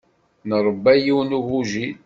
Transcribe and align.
Nṛebba 0.49 0.91
yiwen 1.03 1.29
n 1.33 1.37
ugujil. 1.39 1.93